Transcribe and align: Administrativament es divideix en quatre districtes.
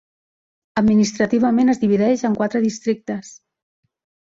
Administrativament 0.81 1.75
es 1.75 1.83
divideix 1.85 2.25
en 2.31 2.39
quatre 2.41 2.65
districtes. 2.67 3.33